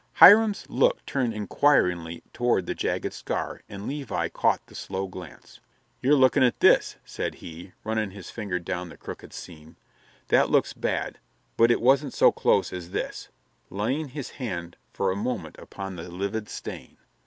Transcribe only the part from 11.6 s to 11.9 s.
it